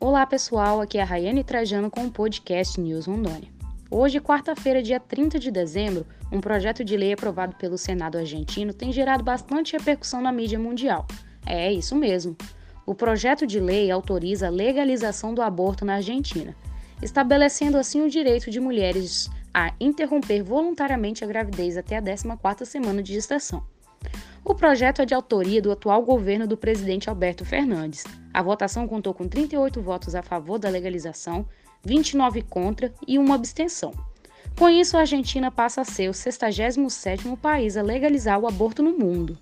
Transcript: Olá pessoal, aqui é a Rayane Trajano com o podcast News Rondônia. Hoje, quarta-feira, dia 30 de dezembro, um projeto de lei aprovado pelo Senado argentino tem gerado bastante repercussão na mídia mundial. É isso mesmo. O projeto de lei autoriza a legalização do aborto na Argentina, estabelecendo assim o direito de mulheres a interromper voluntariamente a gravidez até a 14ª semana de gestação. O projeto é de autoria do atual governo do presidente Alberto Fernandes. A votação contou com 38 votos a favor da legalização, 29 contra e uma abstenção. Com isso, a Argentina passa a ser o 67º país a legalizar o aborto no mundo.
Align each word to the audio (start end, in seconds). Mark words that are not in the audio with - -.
Olá 0.00 0.24
pessoal, 0.24 0.80
aqui 0.80 0.96
é 0.96 1.02
a 1.02 1.04
Rayane 1.04 1.42
Trajano 1.42 1.90
com 1.90 2.06
o 2.06 2.10
podcast 2.10 2.80
News 2.80 3.06
Rondônia. 3.06 3.50
Hoje, 3.90 4.20
quarta-feira, 4.20 4.80
dia 4.80 5.00
30 5.00 5.40
de 5.40 5.50
dezembro, 5.50 6.06
um 6.30 6.40
projeto 6.40 6.84
de 6.84 6.96
lei 6.96 7.14
aprovado 7.14 7.56
pelo 7.56 7.76
Senado 7.76 8.16
argentino 8.16 8.72
tem 8.72 8.92
gerado 8.92 9.24
bastante 9.24 9.76
repercussão 9.76 10.20
na 10.20 10.30
mídia 10.30 10.56
mundial. 10.56 11.04
É 11.44 11.72
isso 11.72 11.96
mesmo. 11.96 12.36
O 12.86 12.94
projeto 12.94 13.44
de 13.44 13.58
lei 13.58 13.90
autoriza 13.90 14.46
a 14.46 14.50
legalização 14.50 15.34
do 15.34 15.42
aborto 15.42 15.84
na 15.84 15.94
Argentina, 15.94 16.54
estabelecendo 17.02 17.76
assim 17.76 18.00
o 18.00 18.08
direito 18.08 18.52
de 18.52 18.60
mulheres 18.60 19.28
a 19.52 19.74
interromper 19.80 20.44
voluntariamente 20.44 21.24
a 21.24 21.26
gravidez 21.26 21.76
até 21.76 21.96
a 21.96 22.02
14ª 22.02 22.64
semana 22.64 23.02
de 23.02 23.14
gestação. 23.14 23.64
O 24.48 24.54
projeto 24.54 25.02
é 25.02 25.04
de 25.04 25.12
autoria 25.12 25.60
do 25.60 25.70
atual 25.70 26.02
governo 26.02 26.46
do 26.46 26.56
presidente 26.56 27.10
Alberto 27.10 27.44
Fernandes. 27.44 28.04
A 28.32 28.42
votação 28.42 28.88
contou 28.88 29.12
com 29.12 29.28
38 29.28 29.82
votos 29.82 30.14
a 30.14 30.22
favor 30.22 30.58
da 30.58 30.70
legalização, 30.70 31.46
29 31.84 32.40
contra 32.40 32.90
e 33.06 33.18
uma 33.18 33.34
abstenção. 33.34 33.92
Com 34.58 34.70
isso, 34.70 34.96
a 34.96 35.00
Argentina 35.00 35.50
passa 35.50 35.82
a 35.82 35.84
ser 35.84 36.08
o 36.08 36.12
67º 36.12 37.36
país 37.36 37.76
a 37.76 37.82
legalizar 37.82 38.40
o 38.40 38.48
aborto 38.48 38.82
no 38.82 38.96
mundo. 38.98 39.36